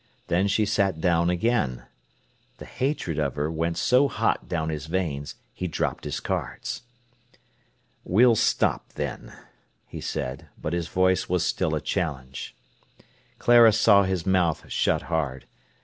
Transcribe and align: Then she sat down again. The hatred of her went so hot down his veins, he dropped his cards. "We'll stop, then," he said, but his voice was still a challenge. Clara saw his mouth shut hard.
Then 0.29 0.47
she 0.47 0.65
sat 0.65 0.99
down 0.99 1.29
again. 1.29 1.83
The 2.57 2.65
hatred 2.65 3.19
of 3.19 3.35
her 3.35 3.51
went 3.51 3.77
so 3.77 4.07
hot 4.07 4.49
down 4.49 4.69
his 4.69 4.87
veins, 4.87 5.35
he 5.53 5.67
dropped 5.67 6.05
his 6.05 6.19
cards. 6.19 6.81
"We'll 8.03 8.35
stop, 8.35 8.93
then," 8.93 9.31
he 9.85 10.01
said, 10.01 10.47
but 10.59 10.73
his 10.73 10.87
voice 10.87 11.29
was 11.29 11.45
still 11.45 11.75
a 11.75 11.81
challenge. 11.81 12.55
Clara 13.37 13.71
saw 13.71 14.01
his 14.01 14.25
mouth 14.25 14.67
shut 14.71 15.03
hard. 15.03 15.45